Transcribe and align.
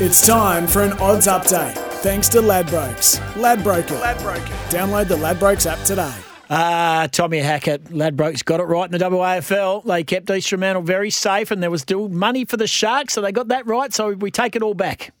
It's 0.00 0.26
time 0.26 0.66
for 0.66 0.82
an 0.82 0.92
odds 0.94 1.28
update. 1.28 1.74
Thanks 2.02 2.28
to 2.30 2.38
Ladbrokes. 2.38 3.20
Ladbroker. 3.34 4.00
Ladbroker. 4.00 4.68
Download 4.68 5.06
the 5.06 5.14
Ladbrokes 5.14 5.70
app 5.70 5.78
today. 5.84 6.12
Uh, 6.50 7.06
Tommy 7.06 7.38
Hackett, 7.38 7.84
Ladbrokes 7.84 8.44
got 8.44 8.58
it 8.58 8.64
right 8.64 8.86
in 8.86 8.90
the 8.90 8.98
WAFL. 8.98 9.84
They 9.84 10.02
kept 10.02 10.28
East 10.30 10.48
Fremantle 10.48 10.82
very 10.82 11.10
safe 11.10 11.52
and 11.52 11.62
there 11.62 11.70
was 11.70 11.82
still 11.82 12.08
money 12.08 12.44
for 12.44 12.56
the 12.56 12.66
Sharks, 12.66 13.14
so 13.14 13.20
they 13.20 13.30
got 13.30 13.46
that 13.48 13.68
right, 13.68 13.94
so 13.94 14.14
we 14.14 14.32
take 14.32 14.56
it 14.56 14.62
all 14.62 14.74
back. 14.74 15.14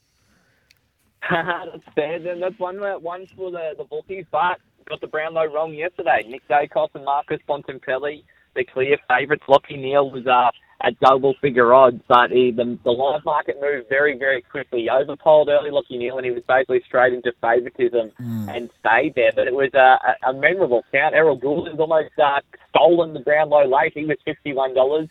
that's 1.30 1.94
fair. 1.94 2.18
Then 2.18 2.40
that's 2.40 2.58
one 2.58 2.78
one 3.00 3.28
for 3.36 3.52
the 3.52 3.74
the 3.78 3.84
bookies, 3.84 4.26
but 4.32 4.58
got 4.88 5.00
the 5.00 5.06
Brownlow 5.06 5.54
wrong 5.54 5.72
yesterday. 5.72 6.24
Nick 6.26 6.42
Daicos 6.48 6.88
and 6.94 7.04
Marcus 7.04 7.38
Bontempelli, 7.48 8.24
the 8.56 8.64
clear 8.64 8.98
favourites. 9.06 9.44
Lachie 9.48 9.78
Neale 9.78 10.10
was 10.10 10.26
uh, 10.26 10.50
at 10.84 11.00
double 11.00 11.34
figure 11.40 11.72
odds, 11.72 12.02
but 12.08 12.30
he, 12.30 12.50
the, 12.50 12.78
the 12.84 12.90
live 12.90 13.24
market 13.24 13.56
moved 13.60 13.88
very, 13.88 14.18
very 14.18 14.42
quickly. 14.42 14.82
He 14.82 14.90
overpolled 14.90 15.48
early 15.48 15.70
Lachie 15.70 15.98
Neale, 15.98 16.18
and 16.18 16.26
he 16.26 16.30
was 16.30 16.42
basically 16.46 16.82
straight 16.86 17.14
into 17.14 17.32
favouritism 17.40 18.12
and 18.48 18.70
stayed 18.80 19.14
there. 19.14 19.32
But 19.34 19.46
it 19.46 19.54
was 19.54 19.70
a, 19.74 20.28
a, 20.28 20.30
a 20.30 20.32
memorable 20.34 20.84
count. 20.92 21.14
Errol 21.14 21.36
Gulden's 21.36 21.80
almost 21.80 22.12
uh, 22.22 22.40
stolen 22.68 23.14
the 23.14 23.20
Brownlow 23.20 23.66
late. 23.66 23.92
He 23.94 24.04
was 24.04 24.18
$51 24.26 25.08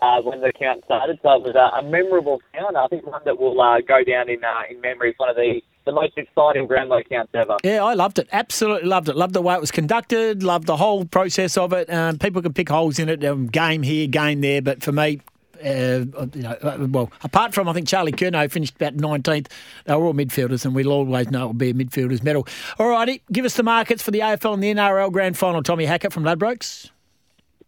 uh, 0.00 0.22
when 0.22 0.40
the 0.40 0.52
count 0.52 0.84
started, 0.84 1.18
so 1.22 1.32
it 1.32 1.42
was 1.42 1.56
a, 1.56 1.78
a 1.78 1.82
memorable 1.82 2.40
count. 2.54 2.76
I 2.76 2.86
think 2.86 3.06
one 3.06 3.22
that 3.24 3.38
will 3.38 3.60
uh, 3.60 3.80
go 3.80 4.04
down 4.04 4.28
in 4.28 4.44
uh, 4.44 4.62
in 4.70 4.80
memory. 4.80 5.10
It's 5.10 5.18
one 5.18 5.30
of 5.30 5.36
the 5.36 5.60
the 5.86 5.92
most 5.92 6.18
exciting 6.18 6.66
Brownlow 6.66 7.02
counts 7.04 7.32
ever. 7.34 7.56
Yeah, 7.64 7.82
I 7.82 7.94
loved 7.94 8.18
it. 8.18 8.28
Absolutely 8.32 8.88
loved 8.88 9.08
it. 9.08 9.16
Loved 9.16 9.32
the 9.32 9.40
way 9.40 9.54
it 9.54 9.60
was 9.60 9.70
conducted. 9.70 10.42
Loved 10.42 10.66
the 10.66 10.76
whole 10.76 11.06
process 11.06 11.56
of 11.56 11.72
it. 11.72 11.90
Um, 11.90 12.18
people 12.18 12.42
can 12.42 12.52
pick 12.52 12.68
holes 12.68 12.98
in 12.98 13.08
it. 13.08 13.24
Um, 13.24 13.46
game 13.46 13.82
here, 13.82 14.06
game 14.06 14.42
there. 14.42 14.60
But 14.60 14.82
for 14.82 14.92
me, 14.92 15.20
uh, 15.64 16.04
you 16.34 16.42
know, 16.42 16.56
uh, 16.62 16.86
well, 16.90 17.10
apart 17.22 17.54
from 17.54 17.68
I 17.68 17.72
think 17.72 17.88
Charlie 17.88 18.12
Curnow 18.12 18.50
finished 18.50 18.76
about 18.76 18.96
19th, 18.96 19.46
they 19.84 19.94
were 19.94 20.04
all 20.04 20.12
midfielders, 20.12 20.66
and 20.66 20.74
we'll 20.74 20.92
always 20.92 21.30
know 21.30 21.44
it 21.44 21.46
will 21.46 21.54
be 21.54 21.70
a 21.70 21.74
midfielder's 21.74 22.22
medal. 22.22 22.46
All 22.78 22.88
righty, 22.88 23.22
give 23.32 23.44
us 23.44 23.54
the 23.54 23.62
markets 23.62 24.02
for 24.02 24.10
the 24.10 24.20
AFL 24.20 24.54
and 24.54 24.62
the 24.62 24.74
NRL 24.74 25.12
Grand 25.12 25.38
Final. 25.38 25.62
Tommy 25.62 25.86
Hackett 25.86 26.12
from 26.12 26.24
Ladbrokes. 26.24 26.90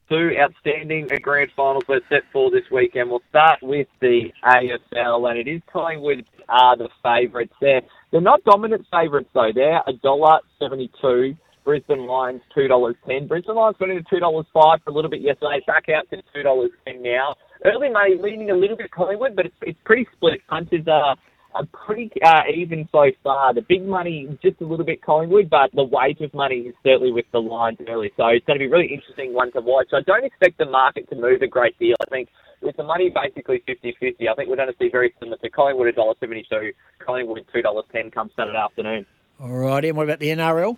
Two 0.08 0.34
outstanding 0.40 1.06
grand 1.22 1.50
finals 1.54 1.84
we're 1.86 2.00
set 2.08 2.22
for 2.32 2.50
this 2.50 2.64
weekend. 2.70 3.10
We'll 3.10 3.22
start 3.28 3.58
with 3.62 3.88
the 4.00 4.32
AFL, 4.42 5.30
and 5.30 5.38
it 5.38 5.48
is 5.48 5.62
Collingwood 5.70 6.24
are 6.48 6.76
the 6.76 6.88
favourites 7.02 7.52
there. 7.60 7.82
They're 8.10 8.20
not 8.20 8.42
dominant 8.44 8.86
favourites 8.90 9.28
though. 9.34 9.50
They're 9.54 9.82
a 9.86 9.92
dollar 10.02 10.38
seventy-two. 10.58 11.36
Brisbane 11.64 12.06
Lions 12.06 12.40
two 12.54 12.66
dollars 12.66 12.96
ten. 13.06 13.26
Brisbane 13.26 13.56
Lions 13.56 13.76
got 13.78 13.90
into 13.90 14.04
two 14.08 14.20
dollars 14.20 14.46
five 14.54 14.80
for 14.82 14.90
a 14.90 14.94
little 14.94 15.10
bit 15.10 15.20
yesterday. 15.20 15.60
Back 15.66 15.84
out 15.94 16.08
to 16.10 16.22
two 16.34 16.42
dollars 16.42 16.70
ten 16.86 17.02
now. 17.02 17.34
Early 17.64 17.90
money 17.90 18.14
leaning 18.18 18.50
a 18.50 18.56
little 18.56 18.76
bit 18.76 18.90
Collingwood, 18.90 19.36
but 19.36 19.46
it's, 19.46 19.54
it's 19.62 19.78
pretty 19.84 20.06
split. 20.16 20.40
Punches 20.48 20.86
are, 20.86 21.16
are 21.54 21.66
pretty 21.86 22.10
uh, 22.24 22.42
even 22.54 22.88
so 22.90 23.04
far. 23.22 23.52
The 23.52 23.66
big 23.68 23.84
money 23.84 24.28
just 24.40 24.60
a 24.62 24.64
little 24.64 24.86
bit 24.86 25.02
Collingwood, 25.02 25.50
but 25.50 25.70
the 25.74 25.84
weight 25.84 26.20
of 26.22 26.32
money 26.32 26.70
is 26.70 26.74
certainly 26.82 27.12
with 27.12 27.26
the 27.32 27.40
Lions 27.40 27.78
early. 27.86 28.12
So 28.16 28.28
it's 28.28 28.46
going 28.46 28.58
to 28.58 28.64
be 28.64 28.70
really 28.70 28.88
interesting 28.94 29.34
one 29.34 29.52
to 29.52 29.60
watch. 29.60 29.88
I 29.92 30.00
don't 30.06 30.24
expect 30.24 30.56
the 30.56 30.66
market 30.66 31.10
to 31.10 31.16
move 31.16 31.42
a 31.42 31.48
great 31.48 31.78
deal. 31.78 31.96
I 32.00 32.08
think 32.08 32.28
with 32.62 32.76
the 32.76 32.84
money 32.84 33.10
basically 33.10 33.62
50-50, 33.68 34.28
I 34.28 34.34
think 34.34 34.48
we're 34.48 34.56
going 34.56 34.68
to 34.68 34.78
see 34.78 34.88
very 34.90 35.12
similar 35.20 35.38
to 35.38 35.50
Collingwood 35.50 35.94
$1.72, 35.94 36.72
Collingwood 37.08 37.46
$2.10 37.54 38.12
come 38.12 38.30
Saturday 38.36 38.58
afternoon. 38.58 39.06
All 39.40 39.48
righty, 39.48 39.88
and 39.88 39.96
what 39.96 40.04
about 40.04 40.18
the 40.18 40.28
NRL? 40.28 40.76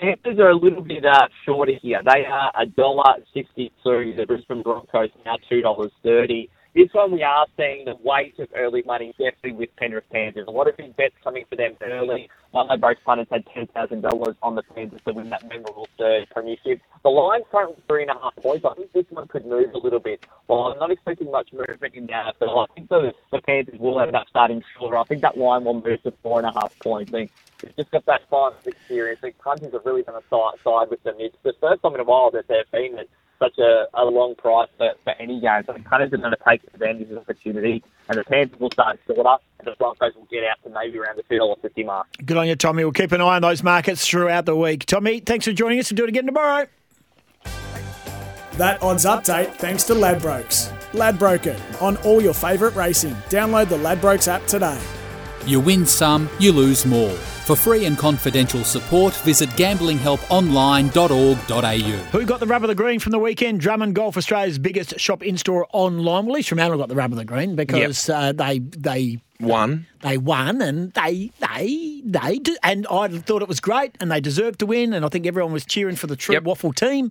Panthers 0.00 0.40
are 0.40 0.50
a 0.50 0.56
little 0.56 0.82
bit 0.82 1.04
uh, 1.04 1.28
shorter 1.44 1.72
here. 1.80 2.00
They 2.04 2.24
are 2.24 2.52
a 2.60 2.66
dollar 2.66 3.14
sixty-two. 3.34 4.14
The 4.16 4.26
Brisbane 4.26 4.62
Broncos 4.62 5.10
now 5.24 5.36
two 5.48 5.60
dollars 5.60 5.90
thirty. 6.04 6.48
This 6.78 6.94
one 6.94 7.10
we 7.10 7.24
are 7.24 7.44
seeing 7.56 7.86
the 7.86 7.96
weight 8.04 8.38
of 8.38 8.46
early 8.54 8.84
money 8.86 9.12
definitely 9.18 9.50
with 9.50 9.74
Penrith 9.74 10.08
Panthers. 10.12 10.46
A 10.46 10.52
lot 10.52 10.68
of 10.68 10.76
big 10.76 10.96
bets 10.96 11.16
coming 11.24 11.44
for 11.50 11.56
them 11.56 11.72
early. 11.82 12.30
I 12.54 12.66
know 12.66 12.76
both 12.76 12.98
punters 13.04 13.26
had 13.32 13.44
ten 13.52 13.66
thousand 13.66 14.02
dollars 14.02 14.36
on 14.44 14.54
the 14.54 14.62
Panthers 14.62 15.00
to 15.04 15.12
win 15.12 15.28
that 15.30 15.42
memorable 15.48 15.88
third 15.98 16.28
premiership. 16.30 16.80
The 17.02 17.08
line's 17.08 17.46
currently 17.50 17.82
three 17.88 18.02
and 18.02 18.12
a 18.12 18.14
half 18.22 18.36
points. 18.36 18.64
I 18.64 18.74
think 18.74 18.92
this 18.92 19.06
one 19.10 19.26
could 19.26 19.44
move 19.44 19.74
a 19.74 19.78
little 19.78 19.98
bit. 19.98 20.24
Well, 20.46 20.66
I'm 20.66 20.78
not 20.78 20.92
expecting 20.92 21.32
much 21.32 21.52
movement 21.52 21.94
in 21.96 22.06
that, 22.06 22.36
but 22.38 22.48
I 22.48 22.66
think 22.76 22.88
the, 22.90 23.12
the 23.32 23.40
Panthers 23.40 23.80
will 23.80 24.00
end 24.00 24.14
up 24.14 24.28
starting 24.30 24.62
shorter. 24.78 24.98
I 24.98 25.02
think 25.02 25.22
that 25.22 25.36
line 25.36 25.64
will 25.64 25.82
move 25.82 26.00
to 26.04 26.12
four 26.22 26.38
and 26.38 26.46
a 26.46 26.52
half 26.60 26.78
points. 26.78 27.12
I 27.12 27.26
think 27.26 27.32
it's 27.64 27.74
just 27.74 27.90
got 27.90 28.06
that 28.06 28.20
finals 28.30 28.64
experience. 28.64 29.18
The 29.20 29.32
punters 29.42 29.72
have 29.72 29.84
really 29.84 30.04
done 30.04 30.14
a 30.14 30.22
side, 30.30 30.62
side 30.62 30.90
with 30.90 31.02
them. 31.02 31.16
It's 31.18 31.34
the 31.42 31.54
first 31.60 31.82
time 31.82 31.96
in 31.96 32.00
a 32.00 32.04
while 32.04 32.30
that 32.30 32.46
they've 32.46 32.70
been 32.70 33.00
at 33.00 33.08
such 33.40 33.58
a, 33.58 33.86
a 33.94 34.04
long 34.04 34.34
price 34.34 34.68
for 34.78 34.94
any 35.18 35.40
game. 35.40 35.62
So 35.66 35.72
the 35.72 35.80
punters 35.80 36.12
are 36.12 36.16
going 36.18 36.32
to 36.32 36.38
take 36.46 36.62
advantage 36.72 37.02
of 37.02 37.08
the 37.08 37.20
opportunity, 37.20 37.82
and 38.08 38.18
the 38.18 38.24
Panthers 38.24 38.58
will 38.60 38.70
start 38.70 38.98
shorter, 39.06 39.36
and 39.58 39.66
the 39.66 39.72
Broncos 39.78 40.14
will 40.14 40.26
get 40.30 40.44
out 40.44 40.56
to 40.64 40.70
maybe 40.70 40.98
around 40.98 41.16
the 41.16 41.22
two 41.24 41.38
dollar 41.38 41.56
fifty 41.60 41.84
mark. 41.84 42.06
Good 42.24 42.36
on 42.36 42.46
you, 42.48 42.56
Tommy. 42.56 42.84
We'll 42.84 42.92
keep 42.92 43.12
an 43.12 43.20
eye 43.20 43.36
on 43.36 43.42
those 43.42 43.62
markets 43.62 44.06
throughout 44.06 44.46
the 44.46 44.56
week. 44.56 44.86
Tommy, 44.86 45.20
thanks 45.20 45.44
for 45.46 45.52
joining 45.52 45.78
us. 45.78 45.90
We'll 45.90 45.96
do 45.96 46.04
it 46.04 46.08
again 46.10 46.26
tomorrow. 46.26 46.66
That 48.52 48.82
odds 48.82 49.04
update 49.04 49.54
thanks 49.54 49.84
to 49.84 49.94
Ladbrokes. 49.94 50.72
Ladbroker 50.92 51.56
on 51.80 51.96
all 51.98 52.20
your 52.20 52.34
favourite 52.34 52.74
racing. 52.74 53.14
Download 53.28 53.68
the 53.68 53.76
Ladbrokes 53.76 54.26
app 54.26 54.44
today. 54.46 54.80
You 55.48 55.60
win 55.60 55.86
some, 55.86 56.28
you 56.38 56.52
lose 56.52 56.84
more. 56.84 57.08
For 57.10 57.56
free 57.56 57.86
and 57.86 57.96
confidential 57.96 58.62
support, 58.64 59.14
visit 59.16 59.48
gamblinghelponline.org.au. 59.50 62.18
Who 62.18 62.26
got 62.26 62.40
the 62.40 62.46
rub 62.46 62.62
of 62.64 62.68
the 62.68 62.74
green 62.74 63.00
from 63.00 63.12
the 63.12 63.18
weekend? 63.18 63.60
Drummond 63.60 63.94
Golf, 63.94 64.18
Australia's 64.18 64.58
biggest 64.58 65.00
shop 65.00 65.22
in 65.22 65.38
store 65.38 65.66
online. 65.72 66.26
Well, 66.26 66.36
East 66.36 66.50
Fremantle 66.50 66.76
got 66.76 66.90
the 66.90 66.94
rub 66.94 67.12
of 67.12 67.16
the 67.18 67.24
green 67.24 67.56
because 67.56 68.10
uh, 68.10 68.32
they 68.32 68.58
they 68.58 69.22
One. 69.40 69.86
they 70.02 70.18
won 70.18 70.60
and 70.60 70.92
they 70.92 71.30
they 71.40 72.02
they 72.04 72.38
do, 72.40 72.54
and 72.62 72.86
I 72.90 73.08
thought 73.08 73.40
it 73.40 73.48
was 73.48 73.60
great 73.60 73.96
and 74.00 74.12
they 74.12 74.20
deserved 74.20 74.58
to 74.58 74.66
win 74.66 74.92
and 74.92 75.02
I 75.04 75.08
think 75.08 75.26
everyone 75.26 75.52
was 75.54 75.64
cheering 75.64 75.96
for 75.96 76.08
the 76.08 76.16
true 76.16 76.34
Yep. 76.34 76.42
WAFL 76.44 76.74
team. 76.74 77.10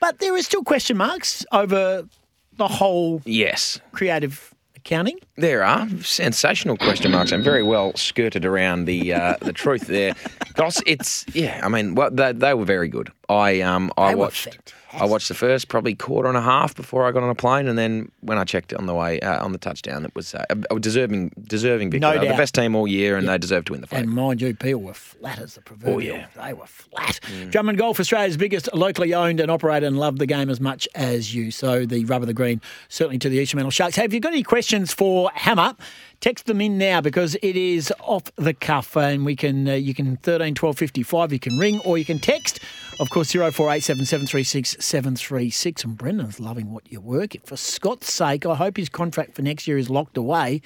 But 0.00 0.20
there 0.20 0.34
is 0.36 0.46
still 0.46 0.62
question 0.64 0.96
marks 0.96 1.44
over 1.52 2.08
the 2.56 2.68
whole 2.68 3.20
Yes. 3.26 3.78
creative 3.92 4.54
accounting. 4.88 5.18
There 5.36 5.62
are 5.62 5.86
sensational 6.02 6.78
question 6.78 7.12
marks 7.12 7.30
and 7.30 7.44
very 7.44 7.62
well 7.62 7.94
skirted 7.94 8.46
around 8.46 8.86
the 8.86 9.12
uh, 9.12 9.34
the 9.40 9.52
truth 9.52 9.86
there. 9.86 10.14
Goss, 10.58 10.82
it's 10.86 11.24
yeah. 11.32 11.60
I 11.62 11.68
mean, 11.68 11.94
well, 11.94 12.10
they, 12.10 12.32
they 12.32 12.52
were 12.52 12.64
very 12.64 12.88
good. 12.88 13.12
I 13.28 13.60
um 13.60 13.92
I 13.96 14.08
They 14.10 14.14
watched 14.16 14.72
I 14.92 15.04
watched 15.04 15.28
the 15.28 15.34
first 15.34 15.68
probably 15.68 15.94
quarter 15.94 16.28
and 16.28 16.36
a 16.36 16.40
half 16.42 16.74
before 16.74 17.06
I 17.06 17.12
got 17.12 17.22
on 17.22 17.28
a 17.28 17.34
plane, 17.34 17.68
and 17.68 17.78
then 17.78 18.10
when 18.22 18.38
I 18.38 18.44
checked 18.44 18.72
on 18.72 18.86
the 18.86 18.94
way 18.94 19.20
uh, 19.20 19.44
on 19.44 19.52
the 19.52 19.58
touchdown, 19.58 20.04
it 20.04 20.14
was 20.14 20.34
uh, 20.34 20.44
a, 20.50 20.80
deserving 20.80 21.32
deserving 21.42 21.90
victory. 21.90 22.10
No 22.10 22.14
doubt. 22.14 22.28
the 22.28 22.36
best 22.36 22.54
team 22.54 22.74
all 22.74 22.88
year, 22.88 23.16
and 23.16 23.28
they 23.28 23.38
deserve 23.38 23.66
to 23.66 23.72
win 23.72 23.82
the 23.82 23.86
flag. 23.86 24.04
And 24.04 24.12
mind 24.12 24.40
you, 24.40 24.54
people 24.54 24.80
were 24.80 24.94
flat 24.94 25.38
as 25.38 25.54
the 25.54 25.60
proverbial. 25.60 26.02
yeah. 26.02 26.26
They 26.42 26.54
were 26.54 26.66
flat. 26.66 27.20
Drummond 27.50 27.78
Golf, 27.78 28.00
Australia's 28.00 28.36
biggest 28.36 28.72
locally 28.74 29.12
owned 29.14 29.40
and 29.40 29.50
operated 29.50 29.86
and 29.86 29.98
loved 29.98 30.18
the 30.18 30.26
game 30.26 30.48
as 30.48 30.60
much 30.60 30.88
as 30.94 31.34
you. 31.34 31.50
So 31.50 31.84
the 31.84 32.04
rub 32.06 32.22
of 32.22 32.26
the 32.26 32.34
green, 32.34 32.60
certainly 32.88 33.18
to 33.18 33.28
the 33.28 33.38
East 33.38 33.52
Fremantle 33.52 33.70
Sharks. 33.70 33.96
Hey, 33.96 34.02
have 34.02 34.14
you 34.14 34.20
got 34.20 34.32
any 34.32 34.42
questions 34.42 34.92
for 34.92 35.30
Hammer? 35.34 35.76
Text 36.20 36.46
them 36.46 36.60
in 36.60 36.78
now 36.78 37.00
because 37.00 37.36
it 37.42 37.56
is 37.56 37.92
off 38.00 38.24
the 38.34 38.52
cuff 38.52 38.96
and 38.96 39.24
we 39.24 39.36
can 39.36 39.68
uh, 39.68 39.74
you 39.74 39.94
can 39.94 40.16
13 40.16 40.54
12 40.54 40.76
55 40.76 41.32
you 41.32 41.38
can 41.38 41.56
ring 41.58 41.80
or 41.84 41.96
you 41.96 42.04
can 42.04 42.18
text 42.18 42.58
of 42.98 43.08
course 43.10 43.30
0487 43.32 44.04
736 44.04 44.76
736 44.84 45.84
and 45.84 45.96
Brendan's 45.96 46.40
loving 46.40 46.72
what 46.72 46.90
you 46.90 47.00
work 47.00 47.36
for 47.44 47.56
Scott's 47.56 48.12
sake 48.12 48.44
I 48.44 48.56
hope 48.56 48.76
his 48.78 48.88
contract 48.88 49.36
for 49.36 49.42
next 49.42 49.68
year 49.68 49.78
is 49.78 49.88
locked 49.88 50.16
away 50.16 50.60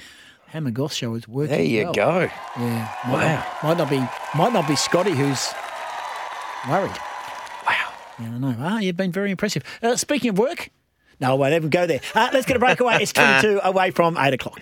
Hammer 0.47 0.71
Goss 0.71 0.95
show 0.95 1.15
is 1.15 1.29
working 1.29 1.57
there 1.57 1.63
you 1.63 1.85
well. 1.85 1.93
go. 1.95 2.21
Yeah. 2.59 2.95
Might 3.07 3.13
Wow. 3.13 3.47
Not, 3.63 3.63
might 3.63 3.79
not 3.79 3.91
be 3.91 4.39
might 4.39 4.53
not 4.55 4.69
be 4.69 4.77
Scotty 4.77 5.13
who's 5.13 5.53
worried. 6.69 6.91
Wow. 7.67 7.93
Yeah, 8.19 8.27
I 8.35 8.39
know. 8.39 8.57
Ah, 8.59 8.79
you've 8.79 8.97
been 8.97 9.13
very 9.13 9.31
impressive. 9.31 9.63
Uh, 9.83 9.97
speaking 9.97 10.31
of 10.31 10.39
work, 10.39 10.71
no, 11.21 11.31
I 11.31 11.35
won't 11.35 11.55
even 11.55 11.71
go 11.71 11.87
there. 11.87 12.01
Uh, 12.15 12.31
let's 12.33 12.47
get 12.47 12.57
a 12.57 12.59
break 12.59 12.81
away. 12.81 12.97
It's 13.01 13.13
22 13.15 13.61
away 13.65 13.91
from 13.93 14.17
8 14.19 14.35
o'clock. 14.35 14.61